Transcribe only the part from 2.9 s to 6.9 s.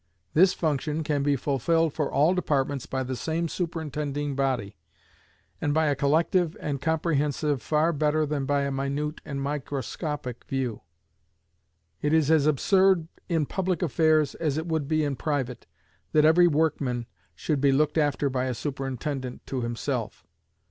the same superintending body, and by a collective and